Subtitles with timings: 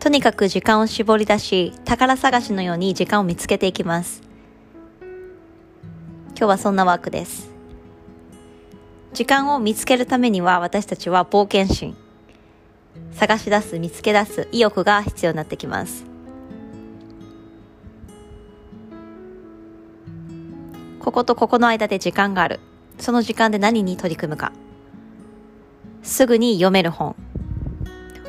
[0.00, 4.22] とにかく時間を絞り出し、宝探しのように時間を見つけていきます。
[6.30, 7.50] 今日はそんなワークです。
[9.12, 11.94] 時間を見つけるためには私たちは冒険心、
[13.12, 16.06] 探し出す、見つけ出す意欲が必要になってきます。
[20.98, 22.58] こことここの間で時間がある。
[22.98, 24.52] その時間で何に取り組むか。
[26.02, 27.16] すぐに読める本。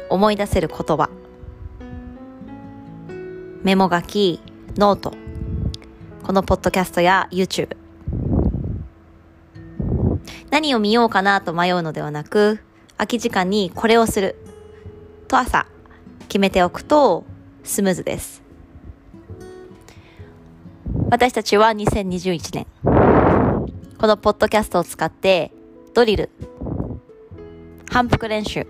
[0.09, 1.09] 思い出せる言葉。
[3.63, 4.41] メモ書き、
[4.75, 5.13] ノート、
[6.23, 7.77] このポッドキャストや YouTube。
[10.49, 12.59] 何を見ようかなと迷うのではなく、
[12.97, 14.35] 空き時間にこれをする
[15.27, 15.67] と朝
[16.27, 17.23] 決めておくと
[17.63, 18.41] スムーズです。
[21.11, 22.65] 私たちは2021年、
[23.99, 25.51] このポッドキャストを使って
[25.93, 26.31] ドリル、
[27.91, 28.65] 反復練習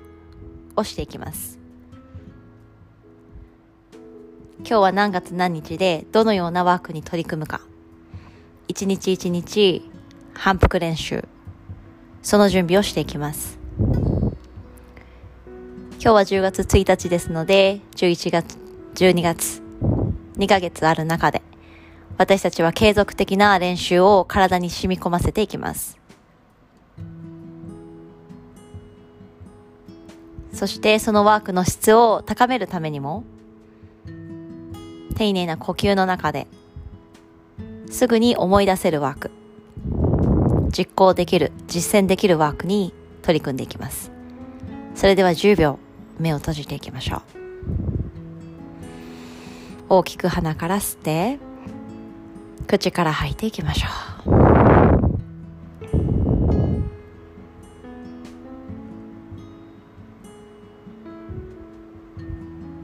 [0.75, 1.60] をしていきます。
[4.63, 7.61] 今日は何月何日でどのようなワークに取り組むか。
[8.67, 9.89] 一日一日
[10.33, 11.27] 反復練習。
[12.21, 13.59] その準備をしていきます。
[15.99, 18.57] 今日は10月1日ですので、11月、
[18.95, 19.61] 12月、
[20.37, 21.41] 2ヶ月ある中で、
[22.17, 25.99] 私たちは継続的な練習を体に染み込ませていきます。
[30.53, 33.23] そしてそのワークの質を高めるためにも、
[35.13, 36.47] 丁寧な呼吸の中で
[37.89, 39.31] すぐに思い出せるワーク
[40.71, 44.11] 実行できる実践できるワークに取り組んでいきます。
[44.95, 45.79] それでは10秒
[46.19, 47.21] 目を閉じていきましょう。
[49.89, 51.39] 大きく鼻から吸って
[52.67, 54.10] 口から吐いていきましょう。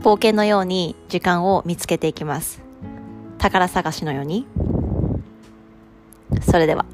[0.08, 2.62] 冒険のように時間を見つけていきます。
[3.40, 4.48] 宝探しのように。
[6.50, 6.86] それでは。